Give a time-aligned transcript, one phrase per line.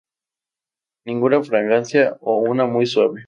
[1.05, 3.19] Ninguna fragancia o una muy suave.